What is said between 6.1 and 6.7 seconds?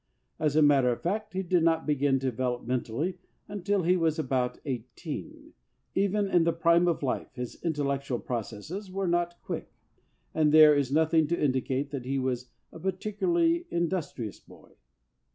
in the